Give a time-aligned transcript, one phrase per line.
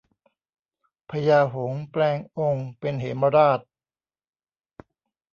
[1.11, 3.59] พญาหงส์แปลงองค์เป็นเหมราช